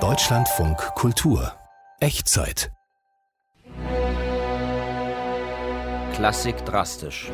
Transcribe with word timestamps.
Deutschlandfunk 0.00 0.78
Kultur 0.94 1.52
Echtzeit 2.00 2.72
Klassik 6.14 6.64
drastisch. 6.64 7.30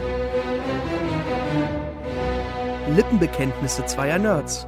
Lippenbekenntnisse 2.88 3.86
zweier 3.86 4.18
Nerds. 4.18 4.66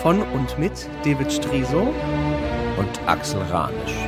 Von 0.00 0.22
und 0.22 0.58
mit 0.58 0.88
David 1.04 1.30
Striso 1.30 1.92
und 2.78 3.00
Axel 3.06 3.42
Ranisch. 3.42 4.07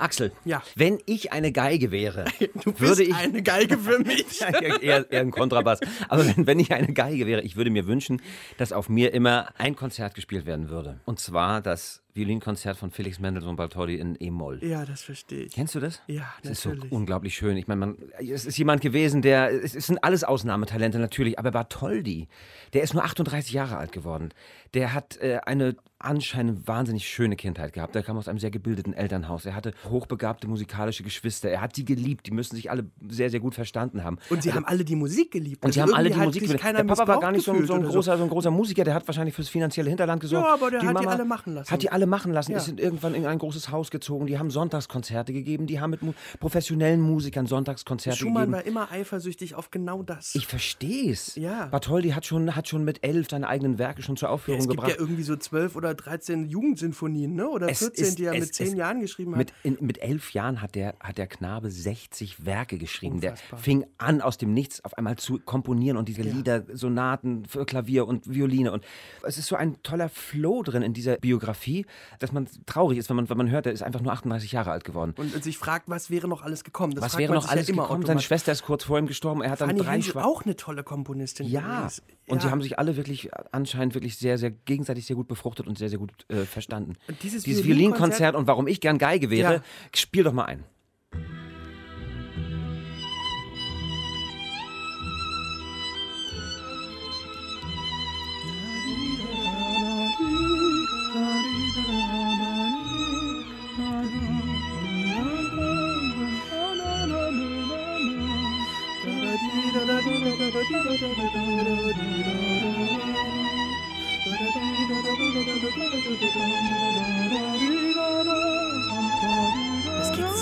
Axel, 0.00 0.32
Ja. 0.44 0.62
wenn 0.74 0.98
ich 1.06 1.32
eine 1.32 1.52
Geige 1.52 1.90
wäre, 1.90 2.24
Du 2.64 2.72
bist 2.72 2.80
würde 2.80 3.02
ich 3.04 3.14
eine 3.14 3.42
Geige 3.42 3.78
für 3.78 3.98
mich. 4.04 4.40
eher, 4.40 4.82
eher, 4.82 5.10
eher 5.12 5.20
ein 5.20 5.30
Kontrabass. 5.30 5.80
Aber 6.08 6.26
wenn, 6.26 6.46
wenn 6.46 6.58
ich 6.58 6.72
eine 6.72 6.92
Geige 6.92 7.26
wäre, 7.26 7.42
ich 7.42 7.56
würde 7.56 7.70
mir 7.70 7.86
wünschen, 7.86 8.20
dass 8.58 8.72
auf 8.72 8.88
mir 8.88 9.12
immer 9.12 9.48
ein 9.58 9.76
Konzert 9.76 10.14
gespielt 10.14 10.46
werden 10.46 10.68
würde. 10.70 11.00
Und 11.04 11.20
zwar 11.20 11.60
das 11.60 11.99
Violinkonzert 12.14 12.76
von 12.76 12.90
Felix 12.90 13.18
Mendelssohn 13.18 13.56
Bartholdy 13.56 13.96
in 13.96 14.16
E-Moll. 14.18 14.62
Ja, 14.64 14.84
das 14.84 15.02
verstehe 15.02 15.44
ich. 15.44 15.52
Kennst 15.52 15.74
du 15.74 15.80
das? 15.80 16.02
Ja, 16.06 16.24
Das 16.42 16.52
ist 16.52 16.62
so 16.62 16.70
natürlich. 16.70 16.92
unglaublich 16.92 17.34
schön. 17.34 17.56
Ich 17.56 17.66
meine, 17.68 17.94
es 18.18 18.44
ist 18.46 18.56
jemand 18.58 18.80
gewesen, 18.80 19.22
der, 19.22 19.50
es 19.52 19.74
es 19.74 19.86
sind 19.86 20.02
alles 20.04 20.24
Ausnahmetalente 20.24 20.98
natürlich, 20.98 21.38
aber 21.38 21.50
Bartholdy, 21.50 22.28
der 22.72 22.82
ist 22.82 22.94
nur 22.94 23.04
38 23.04 23.52
Jahre 23.52 23.76
alt 23.76 23.92
geworden. 23.92 24.30
Der 24.74 24.92
hat 24.92 25.16
äh, 25.18 25.38
eine 25.46 25.76
anscheinend 25.98 26.66
wahnsinnig 26.66 27.06
schöne 27.06 27.36
Kindheit 27.36 27.74
gehabt. 27.74 27.94
Er 27.94 28.02
kam 28.02 28.16
aus 28.16 28.26
einem 28.26 28.38
sehr 28.38 28.50
gebildeten 28.50 28.94
Elternhaus. 28.94 29.44
Er 29.44 29.54
hatte 29.54 29.72
hochbegabte 29.88 30.48
musikalische 30.48 31.02
Geschwister. 31.02 31.50
Er 31.50 31.60
hat 31.60 31.76
die 31.76 31.84
geliebt. 31.84 32.26
Die 32.26 32.30
müssen 32.30 32.56
sich 32.56 32.70
alle 32.70 32.86
sehr, 33.08 33.28
sehr 33.30 33.40
gut 33.40 33.54
verstanden 33.54 34.02
haben. 34.02 34.18
Und 34.30 34.42
sie 34.42 34.52
haben 34.54 34.64
alle 34.64 34.84
die 34.84 34.96
Musik 34.96 35.30
geliebt. 35.30 35.62
Und 35.64 35.74
sie 35.74 35.80
Also 35.82 35.92
haben 35.92 35.98
alle 35.98 36.10
die 36.10 36.16
Musik 36.18 36.42
geliebt. 36.42 36.60
keiner 36.60 36.78
Der 36.78 36.84
Papa 36.84 37.06
war 37.06 37.20
gar 37.20 37.32
nicht 37.32 37.44
so 37.44 37.52
ein, 37.52 37.66
so, 37.66 37.74
ein 37.74 37.82
großer, 37.82 38.16
so 38.16 38.22
ein 38.22 38.30
großer 38.30 38.50
Musiker, 38.50 38.84
der 38.84 38.94
hat 38.94 39.06
wahrscheinlich 39.06 39.34
fürs 39.34 39.50
finanzielle 39.50 39.90
Hinterland 39.90 40.22
gesorgt. 40.22 40.46
Ja, 40.46 40.54
aber 40.54 40.70
der 40.70 40.82
hat 40.82 41.00
die 41.00 41.06
alle 41.06 41.24
machen 41.26 41.54
lassen. 41.54 41.70
Hat 41.70 41.82
die 41.82 41.90
alle 41.90 42.06
machen 42.10 42.32
lassen, 42.32 42.52
Ja. 42.52 42.58
ist 42.58 42.68
irgendwann 42.78 43.14
in 43.14 43.24
ein 43.24 43.38
großes 43.38 43.70
Haus 43.70 43.90
gezogen. 43.90 44.26
Die 44.26 44.38
haben 44.38 44.50
Sonntagskonzerte 44.50 45.32
gegeben, 45.32 45.66
die 45.66 45.80
haben 45.80 45.90
mit 45.90 46.02
mu 46.02 46.12
professionellen 46.40 47.00
Musikern 47.00 47.46
Sonntagskonzerte 47.46 48.18
Schumann 48.18 48.50
gegeben. 48.50 48.52
war 48.52 48.66
immer 48.66 48.90
eifersüchtig 48.92 49.54
auf 49.54 49.70
genau 49.70 50.02
das. 50.02 50.34
Ich 50.34 50.46
verstehe 50.46 51.12
es. 51.12 51.36
Ja. 51.36 51.66
Bartholdy 51.66 52.10
hat 52.10 52.26
schon, 52.26 52.54
hat 52.54 52.68
schon 52.68 52.84
mit 52.84 53.02
elf 53.02 53.28
seine 53.30 53.48
eigenen 53.48 53.78
Werke 53.78 54.02
schon 54.02 54.16
zur 54.18 54.28
Aufführung 54.30 54.60
es 54.60 54.66
gibt 54.68 54.76
gebracht. 54.76 54.92
ja 54.96 55.00
irgendwie 55.00 55.22
so 55.22 55.36
zwölf 55.36 55.76
oder 55.76 55.94
13 55.94 56.48
Jugendsinfonien, 56.48 57.34
ne? 57.34 57.48
Oder 57.48 57.68
Es 57.70 57.78
14, 57.78 58.04
ist- 58.04 58.18
die 58.18 58.24
er 58.24 58.34
es 58.34 58.40
mit 58.40 58.54
zehn 58.54 58.76
Jahren 58.76 59.00
geschrieben 59.00 59.32
hat. 59.32 59.38
Mit, 59.38 59.52
in, 59.62 59.78
mit 59.86 59.98
elf 60.02 60.32
Jahren 60.32 60.60
hat 60.60 60.74
der, 60.74 60.94
hat 61.00 61.16
der 61.18 61.26
Knabe 61.28 61.70
60 61.70 62.44
Werke 62.44 62.76
geschrieben. 62.78 63.20
Der 63.20 63.32
Unfassbar. 63.32 63.58
fing 63.60 63.86
an, 63.98 64.20
aus 64.20 64.36
dem 64.38 64.52
Nichts 64.52 64.84
auf 64.84 64.98
einmal 64.98 65.16
zu 65.16 65.38
komponieren 65.38 65.96
und 65.96 66.08
diese 66.08 66.22
Lieder, 66.22 66.64
Sonaten 66.72 67.44
für 67.46 67.64
Klavier 67.66 68.06
und 68.06 68.28
Violine. 68.32 68.72
Und 68.72 68.84
es 69.22 69.38
ist 69.38 69.46
so 69.46 69.56
ein 69.56 69.76
toller 69.82 70.08
Flow 70.08 70.62
drin 70.62 70.82
in 70.82 70.92
dieser 70.92 71.16
Biografie, 71.16 71.86
dass 72.18 72.32
man 72.32 72.48
traurig 72.66 72.98
ist, 72.98 73.08
wenn 73.08 73.16
man, 73.16 73.28
wenn 73.30 73.36
man 73.36 73.50
hört, 73.50 73.66
er 73.66 73.72
ist 73.72 73.82
einfach 73.82 74.00
nur 74.00 74.12
38 74.12 74.52
Jahre 74.52 74.70
alt 74.70 74.84
geworden. 74.84 75.14
und, 75.16 75.42
sich 75.44 75.58
fragt, 75.58 75.88
was 75.88 76.10
wäre 76.10 76.28
noch 76.28 76.42
alles 76.42 76.64
gekommen. 76.64 76.94
Das 76.94 77.04
Was 77.04 77.16
wäre 77.18 77.32
noch 77.34 77.48
alles 77.48 77.68
ja 77.68 77.74
immer 77.74 77.82
gekommen? 77.84 78.04
Seine. 78.06 78.20
Schwester 78.20 78.52
ist 78.52 78.62
kurz 78.62 78.84
vor 78.84 78.98
ihm 78.98 79.06
gestorben. 79.06 79.42
Er 79.42 79.50
hat 79.50 79.60
dann 79.60 79.70
Fanny 79.70 79.80
drei 79.80 79.92
Hensel 79.92 80.12
Schwa- 80.12 80.22
auch 80.24 80.44
eine 80.44 80.56
tolle 80.56 80.82
Komponistin. 80.82 81.46
Ja. 81.48 81.60
übrigens. 81.60 82.02
Und 82.28 82.42
sie 82.42 82.46
Ja. 82.46 82.50
haben 82.52 82.62
sich 82.62 82.78
alle 82.78 82.96
wirklich 82.96 83.28
anscheinend 83.52 83.94
wirklich 83.94 84.16
sehr, 84.16 84.38
sehr 84.38 84.50
gegenseitig 84.50 85.04
sehr 85.06 85.16
gut 85.16 85.26
befruchtet 85.26 85.66
und 85.66 85.78
sehr, 85.78 85.88
sehr 85.88 85.98
gut 85.98 86.12
äh, 86.28 86.44
verstanden. 86.44 86.94
Und 87.08 87.22
dieses 87.22 87.42
Dieses 87.42 87.64
Violinkonzert- 87.64 87.66
Violinkonzert 87.68 88.34
und 88.36 88.46
warum 88.46 88.66
ich 88.68 88.80
gern 88.80 88.98
Geige 88.98 89.30
wäre, 89.30 89.54
Ja. 89.54 89.60
spiel 89.94 90.22
doch 90.22 90.32
mal 90.32 90.44
ein. 90.44 90.64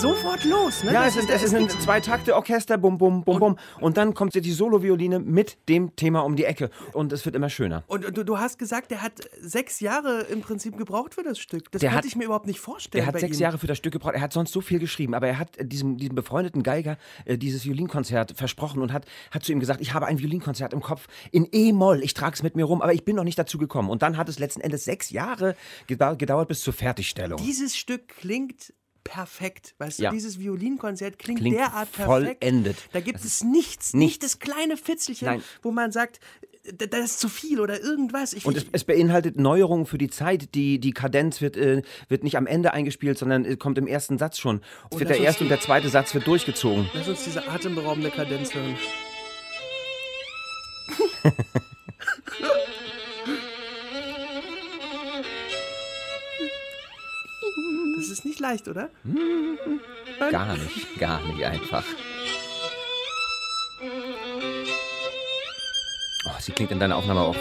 Sofort 0.01 0.45
los, 0.45 0.83
ne? 0.83 0.93
Ja, 0.93 1.03
Das 1.05 1.15
es 1.17 1.23
ist, 1.23 1.29
es 1.29 1.43
ist 1.43 1.53
ein 1.55 1.63
nichts- 1.63 1.79
zwei 1.83 1.99
Takte 1.99 2.35
Orchester, 2.35 2.77
bum, 2.77 2.97
bum, 2.97 3.23
bum, 3.23 3.39
bum. 3.39 3.57
Und 3.81 3.97
dann 3.97 4.13
kommt 4.13 4.33
die 4.33 4.51
Solovioline 4.51 5.19
mit 5.19 5.57
dem 5.67 5.95
Thema 5.97 6.21
um 6.21 6.35
die 6.37 6.45
Ecke. 6.45 6.69
Und 6.93 7.11
es 7.11 7.25
wird 7.25 7.35
immer 7.35 7.49
schöner. 7.49 7.83
Und 7.87 8.05
du, 8.17 8.23
du 8.23 8.37
hast 8.39 8.57
gesagt, 8.59 8.91
der 8.91 9.01
hat 9.01 9.13
sechs 9.41 9.81
Jahre 9.81 10.21
im 10.31 10.39
Prinzip 10.41 10.77
gebraucht 10.77 11.15
für 11.15 11.23
das 11.23 11.37
Stück. 11.39 11.69
Das 11.71 11.81
Der 11.81 11.91
hat- 11.93 12.05
ich 12.05 12.15
mir 12.15 12.23
überhaupt 12.25 12.47
nicht 12.47 12.59
vorstellen. 12.61 13.03
Er 13.03 13.07
hat 13.07 13.19
sechs 13.19 13.37
ihm. 13.37 13.41
Jahre 13.43 13.57
für 13.57 13.67
das 13.67 13.77
Stück 13.77 13.91
gebraucht. 13.91 14.13
Er 14.15 14.21
hat 14.21 14.31
sonst 14.31 14.53
so 14.53 14.61
viel 14.61 14.79
geschrieben, 14.79 15.13
aber 15.13 15.27
er 15.27 15.37
hat 15.37 15.57
äh, 15.57 15.65
diesem, 15.65 15.97
diesem 15.97 16.15
befreundeten 16.15 16.63
Geiger 16.63 16.97
äh, 17.25 17.37
dieses 17.37 17.65
Violinkonzert 17.65 18.33
versprochen 18.37 18.81
und 18.81 18.93
hat, 18.93 19.05
hat 19.31 19.43
zu 19.43 19.51
ihm 19.51 19.59
gesagt, 19.59 19.81
ich 19.81 19.93
habe 19.93 20.05
ein 20.05 20.19
Violinkonzert 20.19 20.71
im 20.71 20.81
Kopf 20.81 21.07
in 21.31 21.47
E-Moll. 21.51 22.03
Ich 22.03 22.13
trage 22.13 22.35
es 22.35 22.43
mit 22.43 22.55
mir 22.55 22.63
rum, 22.63 22.81
aber 22.81 22.93
ich 22.93 23.03
bin 23.03 23.17
noch 23.17 23.25
nicht 23.25 23.37
dazu 23.37 23.57
gekommen. 23.57 23.89
Und 23.89 24.01
dann 24.01 24.15
hat 24.15 24.29
es 24.29 24.39
letzten 24.39 24.61
Endes 24.61 24.85
sechs 24.85 25.09
Jahre 25.09 25.55
gedau 25.87 26.15
gedauert 26.15 26.47
bis 26.47 26.61
zur 26.61 26.73
Fertigstellung. 26.73 27.39
Dieses 27.43 27.75
Stück 27.75 28.07
klingt 28.07 28.73
perfekt. 29.09 29.73
Weißt 29.79 29.99
Ja. 29.99 30.09
du, 30.11 30.15
dieses 30.15 30.39
Violinkonzert 30.39 31.17
klingt, 31.19 31.39
Klingt 31.39 31.57
derart 31.57 31.91
perfekt. 31.91 32.39
vollendet. 32.41 32.77
Da 32.93 32.99
gibt 32.99 33.19
es 33.25 33.43
nichts, 33.43 33.93
nichts. 33.93 33.93
nicht 33.93 34.23
das 34.23 34.39
kleine 34.39 34.77
Fitzelchen, 34.77 35.25
Nein. 35.25 35.43
wo 35.61 35.71
man 35.71 35.91
sagt, 35.91 36.19
das 36.77 36.99
ist 37.05 37.19
zu 37.19 37.29
viel 37.29 37.59
oder 37.59 37.81
irgendwas. 37.81 38.33
Ich, 38.33 38.45
Und 38.45 38.55
es, 38.55 38.65
es 38.71 38.83
beinhaltet 38.83 39.39
Neuerungen 39.39 39.85
für 39.87 39.97
die 39.97 40.09
Zeit. 40.09 40.53
Die, 40.53 40.79
die 40.79 40.91
Kadenz 40.91 41.41
wird, 41.41 41.57
äh, 41.57 41.81
wird 42.09 42.23
nicht 42.23 42.37
am 42.37 42.45
Ende 42.45 42.73
eingespielt, 42.73 43.17
sondern 43.17 43.45
äh, 43.45 43.55
kommt 43.55 43.77
im 43.79 43.87
ersten 43.87 44.17
Satz 44.19 44.37
schon. 44.37 44.61
Es 44.91 44.99
wird 44.99 45.09
der 45.09 45.19
erste 45.19 45.43
und 45.43 45.49
der 45.49 45.61
zweite 45.61 45.89
Satz 45.89 46.13
wird 46.13 46.27
durchgezogen. 46.27 46.87
lass 46.93 47.07
uns 47.07 47.23
diese 47.23 47.47
atemberaubende 47.47 48.11
Kadenz 48.11 48.53
hören. 48.53 48.75
Leicht, 58.49 58.67
oder? 58.67 58.89
Gar 60.31 60.57
nicht, 60.57 60.99
gar 60.99 61.21
nicht 61.21 61.43
einfach. 61.43 61.83
Oh, 66.25 66.39
sie 66.39 66.51
klingt 66.51 66.71
in 66.71 66.79
deiner 66.79 66.97
Aufnahme 66.97 67.21
auch 67.21 67.35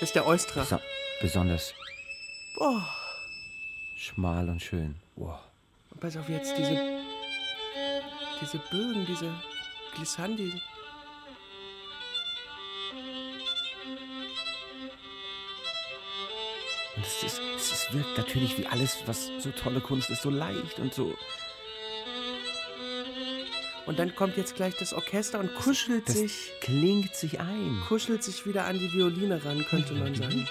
Das 0.00 0.08
ist 0.10 0.14
der 0.14 0.26
Eustra. 0.26 0.64
so, 0.64 0.78
besonders 1.20 1.72
Boah. 2.58 2.86
schmal 3.96 4.48
und 4.48 4.60
schön. 4.60 4.96
Oh. 5.16 5.34
Und 5.90 6.00
pass 6.00 6.16
auf 6.16 6.28
jetzt, 6.28 6.56
diese, 6.58 7.00
diese 8.40 8.58
Bögen, 8.70 9.06
diese 9.06 9.30
Glissandi. 9.94 10.52
Und 17.02 17.08
es, 17.08 17.22
ist, 17.24 17.40
es 17.56 17.72
ist, 17.72 17.92
wirkt 17.94 18.16
natürlich 18.16 18.56
wie 18.58 18.66
alles, 18.66 18.98
was 19.06 19.32
so 19.40 19.50
tolle 19.50 19.80
Kunst 19.80 20.08
ist, 20.10 20.22
so 20.22 20.30
leicht 20.30 20.78
und 20.78 20.94
so. 20.94 21.12
Und 23.86 23.98
dann 23.98 24.14
kommt 24.14 24.36
jetzt 24.36 24.54
gleich 24.54 24.76
das 24.76 24.92
Orchester 24.92 25.40
und 25.40 25.52
kuschelt 25.56 26.08
Das 26.08 26.16
sich, 26.18 26.52
klingt 26.60 27.16
sich 27.16 27.40
ein. 27.40 27.82
kuschelt 27.88 28.22
sich 28.22 28.46
wieder 28.46 28.66
an 28.66 28.78
die 28.78 28.92
Violine 28.92 29.44
ran, 29.44 29.64
könnte 29.68 29.94
man 29.94 30.14
sagen. 30.14 30.46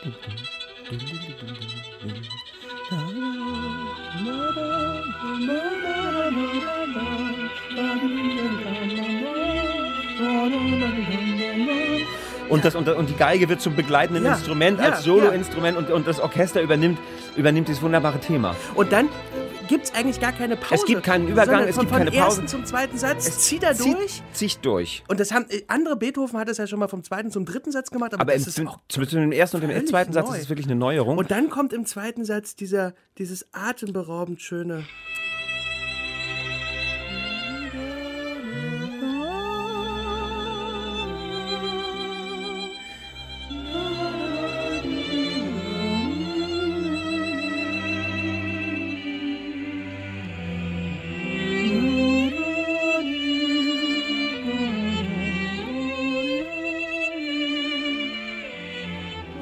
Und, 12.51 12.65
das, 12.65 12.75
und, 12.75 12.87
und 12.89 13.09
die 13.09 13.15
Geige 13.15 13.47
wird 13.47 13.61
zum 13.61 13.75
begleitenden 13.75 14.25
Ja, 14.25 14.33
Instrument, 14.33 14.79
als 14.79 15.03
Soloinstrument 15.03 15.77
und, 15.77 15.89
und 15.89 16.05
das 16.05 16.19
Orchester 16.19 16.61
übernimmt, 16.61 16.99
übernimmt 17.37 17.69
dieses 17.69 17.81
wunderbare 17.81 18.19
Thema. 18.19 18.55
Und 18.75 18.91
dann 18.91 19.07
gibt 19.69 19.85
es 19.85 19.93
eigentlich 19.93 20.19
gar 20.19 20.33
keine 20.33 20.57
Pause. 20.57 20.75
Es 20.75 20.85
gibt 20.85 21.01
keinen 21.03 21.29
Übergang, 21.29 21.63
es 21.63 21.75
von, 21.75 21.85
gibt 21.85 21.97
keine 21.97 22.11
Vom 22.11 22.19
ersten 22.19 22.47
zum 22.49 22.65
zweiten 22.65 22.97
Satz 22.97 23.39
zieht 23.39 23.63
er 23.63 23.73
zieht 23.73 23.93
durch. 23.93 24.21
sich 24.33 24.59
durch. 24.59 25.01
Und 25.07 25.21
das 25.21 25.31
haben 25.31 25.45
äh, 25.49 25.61
andere 25.67 25.95
Beethoven 25.95 26.37
hat 26.37 26.49
es 26.49 26.57
ja 26.57 26.67
schon 26.67 26.79
mal 26.79 26.89
vom 26.89 27.03
zweiten 27.03 27.31
zum 27.31 27.45
dritten 27.45 27.71
Satz 27.71 27.89
gemacht, 27.89 28.13
aber, 28.13 28.21
Aber 28.21 28.33
im, 28.33 28.43
das 28.43 28.57
ist 28.57 28.67
auch 28.67 28.79
zwischen 28.89 29.21
dem 29.21 29.31
ersten 29.31 29.57
und 29.57 29.69
dem 29.69 29.87
zweiten 29.87 30.11
Satz 30.11 30.27
neu. 30.27 30.35
ist 30.35 30.43
es 30.43 30.49
wirklich 30.49 30.67
eine 30.67 30.75
Neuerung. 30.75 31.17
Und 31.17 31.31
dann 31.31 31.49
kommt 31.49 31.71
im 31.71 31.85
zweiten 31.85 32.25
Satz 32.25 32.57
dieser, 32.57 32.93
dieses 33.17 33.47
atemberaubend 33.53 34.41
schöne. 34.41 34.83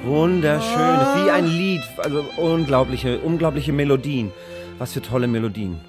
Wunderschön, 0.10 1.00
wie 1.18 1.30
ein 1.30 1.46
Lied. 1.46 1.84
Also 1.98 2.26
unglaubliche, 2.38 3.20
unglaubliche 3.20 3.72
Melodien. 3.72 4.32
Was 4.80 4.94
für 4.94 5.04
tolle 5.04 5.28
Melodien. 5.28 5.80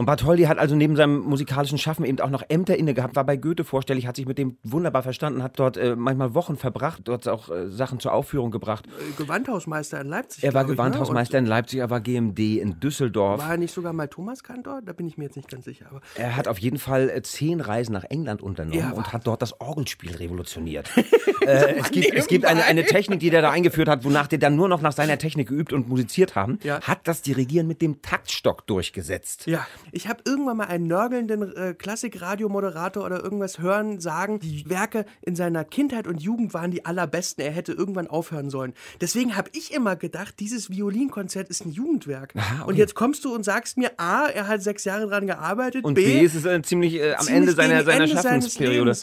Und 0.00 0.06
Bartholdy 0.06 0.44
hat 0.44 0.56
also 0.56 0.74
neben 0.76 0.96
seinem 0.96 1.18
musikalischen 1.18 1.76
Schaffen 1.76 2.06
eben 2.06 2.18
auch 2.20 2.30
noch 2.30 2.42
Ämter 2.48 2.74
inne 2.74 2.94
gehabt, 2.94 3.16
war 3.16 3.24
bei 3.24 3.36
Goethe 3.36 3.64
vorstellig, 3.64 4.06
hat 4.06 4.16
sich 4.16 4.24
mit 4.24 4.38
dem 4.38 4.56
wunderbar 4.62 5.02
verstanden, 5.02 5.42
hat 5.42 5.58
dort 5.58 5.76
äh, 5.76 5.94
manchmal 5.94 6.32
Wochen 6.32 6.56
verbracht, 6.56 7.02
dort 7.04 7.28
auch 7.28 7.50
äh, 7.50 7.68
Sachen 7.68 8.00
zur 8.00 8.14
Aufführung 8.14 8.50
gebracht. 8.50 8.86
Äh, 8.86 9.22
Gewandhausmeister 9.22 10.00
in 10.00 10.06
Leipzig. 10.06 10.42
Er 10.42 10.54
war 10.54 10.62
glaub 10.64 10.70
ich, 10.70 10.76
Gewandhausmeister 10.78 11.34
ne? 11.34 11.40
in 11.40 11.46
Leipzig, 11.50 11.80
er 11.80 11.90
war 11.90 12.00
GMD 12.00 12.38
in 12.38 12.80
Düsseldorf. 12.80 13.42
War 13.42 13.50
er 13.50 13.56
nicht 13.58 13.74
sogar 13.74 13.92
mal 13.92 14.08
Thomaskantor? 14.08 14.80
Da 14.82 14.94
bin 14.94 15.06
ich 15.06 15.18
mir 15.18 15.24
jetzt 15.24 15.36
nicht 15.36 15.50
ganz 15.50 15.66
sicher. 15.66 15.84
Aber 15.90 16.00
Er 16.14 16.34
hat 16.34 16.48
auf 16.48 16.56
jeden 16.56 16.78
Fall 16.78 17.10
äh, 17.10 17.20
zehn 17.20 17.60
Reisen 17.60 17.92
nach 17.92 18.04
England 18.04 18.40
unternommen 18.40 18.78
Ja, 18.80 18.92
und 18.92 19.12
hat 19.12 19.26
dort 19.26 19.42
das 19.42 19.60
Orgelspiel 19.60 20.16
revolutioniert. 20.16 20.88
äh, 21.46 21.74
es 21.74 21.90
gibt, 21.90 22.14
es 22.14 22.26
gibt 22.26 22.46
eine, 22.46 22.64
eine 22.64 22.84
Technik, 22.86 23.20
die 23.20 23.28
der 23.28 23.42
da 23.42 23.50
eingeführt 23.50 23.90
hat, 23.90 24.02
wonach 24.02 24.28
die 24.28 24.38
dann 24.38 24.56
nur 24.56 24.70
noch 24.70 24.80
nach 24.80 24.92
seiner 24.92 25.18
Technik 25.18 25.48
geübt 25.48 25.74
und 25.74 25.90
musiziert 25.90 26.36
haben, 26.36 26.58
Ja. 26.62 26.80
hat 26.80 27.00
das 27.06 27.20
Dirigieren 27.20 27.66
mit 27.66 27.82
dem 27.82 28.00
Taktstock 28.00 28.66
durchgesetzt. 28.66 29.46
ja, 29.46 29.66
ich 29.92 30.08
habe 30.08 30.22
irgendwann 30.26 30.56
mal 30.56 30.66
einen 30.66 30.86
nörgelnden 30.86 31.54
äh, 31.56 31.74
Klassik-Radiomoderator 31.74 33.04
oder 33.04 33.22
irgendwas 33.22 33.58
hören 33.58 34.00
sagen, 34.00 34.40
die 34.40 34.68
Werke 34.68 35.04
in 35.22 35.36
seiner 35.36 35.64
Kindheit 35.64 36.06
und 36.06 36.22
Jugend 36.22 36.54
waren 36.54 36.70
die 36.70 36.84
allerbesten. 36.84 37.44
Er 37.44 37.52
hätte 37.52 37.72
irgendwann 37.72 38.06
aufhören 38.06 38.50
sollen. 38.50 38.74
Deswegen 39.00 39.36
habe 39.36 39.50
ich 39.52 39.72
immer 39.72 39.96
gedacht, 39.96 40.34
dieses 40.40 40.70
Violinkonzert 40.70 41.48
ist 41.48 41.64
ein 41.64 41.72
Jugendwerk. 41.72 42.34
Aha, 42.36 42.62
okay. 42.62 42.70
Und 42.70 42.76
jetzt 42.76 42.94
kommst 42.94 43.24
du 43.24 43.34
und 43.34 43.44
sagst 43.44 43.76
mir, 43.76 43.92
A, 43.98 44.26
er 44.26 44.48
hat 44.48 44.62
sechs 44.62 44.84
Jahre 44.84 45.06
dran 45.06 45.26
gearbeitet, 45.26 45.84
Und 45.84 45.94
B, 45.94 46.04
B, 46.04 46.24
ist 46.24 46.34
es 46.34 46.44
äh, 46.44 46.62
ziemlich 46.62 46.94
äh, 46.94 47.14
am 47.14 47.24
ziemlich 47.24 47.36
Ende 47.36 47.52
seiner, 47.52 47.84
seiner 47.84 48.04
Ende 48.04 48.16
Schaffensperiode. 48.16 48.96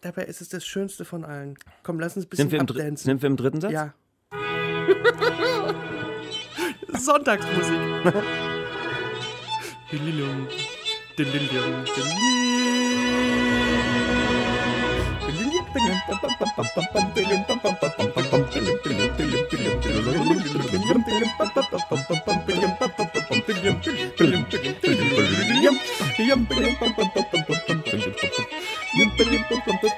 Dabei 0.00 0.24
ist 0.24 0.40
es 0.40 0.48
das 0.48 0.66
Schönste 0.66 1.04
von 1.04 1.24
allen. 1.24 1.56
Komm, 1.84 2.00
lass 2.00 2.16
uns 2.16 2.26
ein 2.26 2.28
bisschen 2.28 2.60
abdancen. 2.60 2.96
sind 2.96 3.22
wir 3.22 3.28
im 3.28 3.36
dritten 3.36 3.60
Satz? 3.60 3.72
Ja. 3.72 3.94
Sonntagsmusik. 6.98 7.78
Dililum, 9.92 10.48
dililum, 11.18 11.84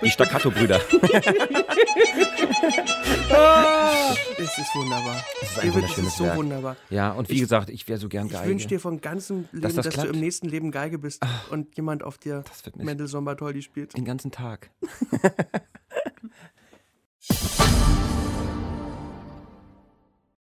Die 0.02 0.10
Staccato-Brüder. 0.10 0.80
Es 4.38 4.58
ist 4.58 4.74
wunderbar. 4.74 5.16
Es 5.42 5.50
ist 5.50 5.58
ein 5.58 5.60
David, 5.68 5.74
wunderschönes 5.74 6.10
ist 6.12 6.16
so 6.18 6.24
Werk. 6.24 6.36
wunderbar. 6.36 6.76
Ja, 6.90 7.12
und 7.12 7.28
wie 7.28 7.38
gesagt, 7.40 7.70
ich 7.70 7.86
wäre 7.88 7.98
so 7.98 8.08
gern 8.08 8.26
Ich 8.26 8.32
Geige. 8.32 8.48
wünsche 8.48 8.68
dir 8.68 8.80
von 8.80 9.00
ganzem 9.00 9.48
Leben, 9.52 9.62
das 9.62 9.74
dass, 9.74 9.94
du 9.94 10.06
im 10.08 10.20
nächsten 10.20 10.48
Leben 10.48 10.70
Geige 10.70 10.98
bist 10.98 11.22
und 11.50 11.76
jemand 11.76 12.02
auf 12.02 12.18
dir 12.18 12.42
Das 12.48 12.64
wird 12.64 12.76
mich- 12.76 12.84
Mendelssohn 12.86 13.24
Bartholdy 13.24 13.62
spielt. 13.62 13.96
Den 13.96 14.04
ganzen 14.04 14.30
Tag. 14.30 14.70